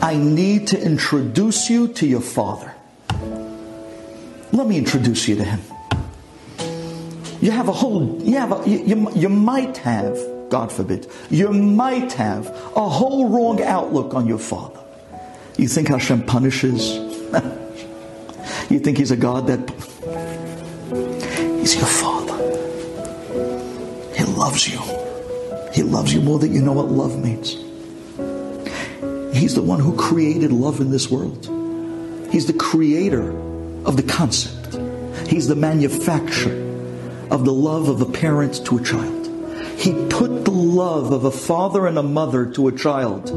I 0.00 0.16
need 0.16 0.68
to 0.68 0.80
introduce 0.82 1.70
you 1.70 1.88
to 1.94 2.06
your 2.06 2.20
father. 2.20 2.74
Let 4.52 4.66
me 4.66 4.78
introduce 4.78 5.28
you 5.28 5.36
to 5.36 5.44
him. 5.44 5.60
You 7.40 7.50
have 7.50 7.68
a 7.68 7.72
whole, 7.72 8.20
you 8.22 8.36
have 8.36 8.52
a, 8.52 8.68
you, 8.68 8.78
you, 8.84 9.10
you 9.14 9.28
might 9.28 9.76
have, 9.78 10.18
God 10.48 10.72
forbid, 10.72 11.06
you 11.30 11.50
might 11.52 12.12
have 12.14 12.46
a 12.74 12.88
whole 12.88 13.28
wrong 13.28 13.62
outlook 13.62 14.14
on 14.14 14.26
your 14.26 14.38
father. 14.38 14.80
You 15.56 15.68
think 15.68 15.88
Hashem 15.88 16.24
punishes? 16.24 16.94
you 18.70 18.78
think 18.78 18.98
he's 18.98 19.10
a 19.10 19.16
God 19.16 19.46
that, 19.46 19.70
he's 21.60 21.76
your 21.76 21.86
father. 21.86 22.36
He 24.14 24.24
loves 24.24 24.68
you. 24.68 24.80
He 25.72 25.82
loves 25.82 26.14
you 26.14 26.20
more 26.22 26.38
than 26.38 26.54
you 26.54 26.62
know 26.62 26.72
what 26.72 26.88
love 26.88 27.18
means. 27.22 27.56
He's 29.36 29.54
the 29.54 29.62
one 29.62 29.80
who 29.80 29.94
created 29.96 30.50
love 30.50 30.80
in 30.80 30.90
this 30.90 31.10
world. 31.10 31.44
He's 32.32 32.46
the 32.46 32.54
creator 32.54 33.30
of 33.84 33.96
the 33.96 34.02
concept. 34.02 34.78
He's 35.28 35.46
the 35.46 35.54
manufacturer 35.54 36.54
of 37.30 37.44
the 37.44 37.52
love 37.52 37.88
of 37.88 38.00
a 38.00 38.06
parent 38.06 38.64
to 38.64 38.78
a 38.78 38.82
child. 38.82 39.26
He 39.76 39.92
put 40.08 40.46
the 40.46 40.50
love 40.50 41.12
of 41.12 41.24
a 41.24 41.30
father 41.30 41.86
and 41.86 41.98
a 41.98 42.02
mother 42.02 42.46
to 42.52 42.68
a 42.68 42.72
child 42.72 43.28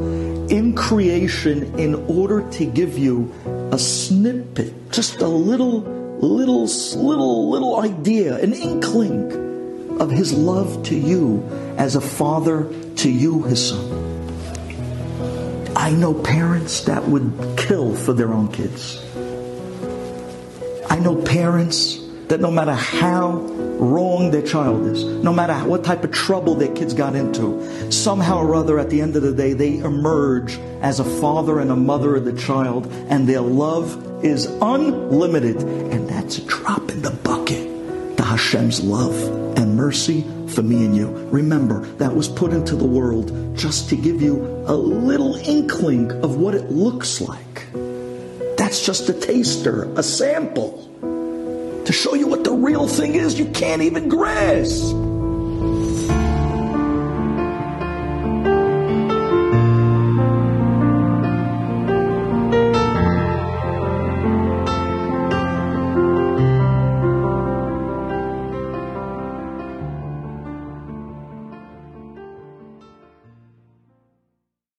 in 0.49 0.73
creation 0.73 1.77
in 1.77 1.95
order 2.07 2.49
to 2.51 2.65
give 2.65 2.97
you 2.97 3.33
a 3.73 3.77
snippet, 3.77 4.91
just 4.91 5.19
a 5.19 5.27
little, 5.27 5.81
little, 6.21 6.63
little, 6.63 7.49
little 7.49 7.79
idea, 7.81 8.37
an 8.37 8.53
inkling 8.53 9.99
of 9.99 10.09
his 10.11 10.33
love 10.33 10.81
to 10.83 10.95
you 10.95 11.45
as 11.77 11.97
a 11.97 12.01
father 12.01 12.71
to 12.95 13.11
you, 13.11 13.43
his 13.43 13.69
son. 13.69 14.08
I 15.89 15.91
know 15.91 16.13
parents 16.13 16.81
that 16.81 17.07
would 17.07 17.57
kill 17.57 17.95
for 17.95 18.13
their 18.13 18.31
own 18.31 18.49
kids. 18.49 19.03
I 20.87 20.99
know 20.99 21.19
parents 21.23 21.99
that 22.27 22.39
no 22.39 22.51
matter 22.51 22.75
how 22.75 23.31
wrong 23.31 24.29
their 24.29 24.43
child 24.43 24.85
is, 24.85 25.03
no 25.03 25.33
matter 25.33 25.55
what 25.67 25.83
type 25.83 26.03
of 26.03 26.11
trouble 26.11 26.53
their 26.53 26.71
kids 26.75 26.93
got 26.93 27.15
into, 27.15 27.91
somehow 27.91 28.37
or 28.37 28.53
other 28.53 28.77
at 28.77 28.91
the 28.91 29.01
end 29.01 29.15
of 29.15 29.23
the 29.23 29.33
day, 29.33 29.53
they 29.53 29.79
emerge 29.79 30.59
as 30.81 30.99
a 30.99 31.03
father 31.03 31.59
and 31.59 31.71
a 31.71 31.75
mother 31.75 32.15
of 32.15 32.23
the 32.23 32.33
child, 32.33 32.85
and 33.09 33.27
their 33.27 33.41
love 33.41 34.23
is 34.23 34.45
unlimited. 34.61 35.57
And 35.57 36.07
that's 36.07 36.37
a 36.37 36.45
drop 36.45 36.91
in 36.91 37.01
the 37.01 37.09
bucket 37.09 37.68
Hashem's 38.29 38.83
love 38.83 39.15
and 39.57 39.75
mercy 39.75 40.21
for 40.49 40.61
me 40.61 40.85
and 40.85 40.95
you. 40.95 41.07
Remember, 41.31 41.83
that 41.95 42.13
was 42.13 42.27
put 42.27 42.53
into 42.53 42.75
the 42.75 42.85
world 42.85 43.57
just 43.57 43.89
to 43.89 43.95
give 43.95 44.21
you 44.21 44.35
a 44.67 44.75
little 44.75 45.35
inkling 45.37 46.11
of 46.23 46.35
what 46.35 46.53
it 46.53 46.69
looks 46.69 47.21
like. 47.21 47.65
That's 48.55 48.85
just 48.85 49.09
a 49.09 49.13
taster, 49.13 49.91
a 49.95 50.03
sample. 50.03 50.77
To 51.85 51.91
show 51.91 52.13
you 52.13 52.27
what 52.27 52.43
the 52.43 52.51
real 52.51 52.87
thing 52.87 53.15
is, 53.15 53.39
you 53.39 53.45
can't 53.45 53.81
even 53.81 54.09
grasp. 54.09 55.08